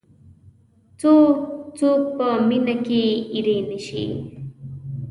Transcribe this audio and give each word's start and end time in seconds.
څو 0.99 1.13
څوک 1.77 2.01
په 2.17 2.27
مینه 2.47 2.75
کې 2.85 3.03
اېرې 3.33 3.57
نه 3.69 3.79
شي. 3.87 4.05